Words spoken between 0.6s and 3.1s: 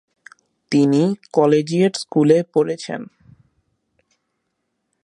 তিনি কলেজিয়েট স্কুলে পড়েছেন।